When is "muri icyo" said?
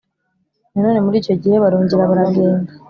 1.05-1.35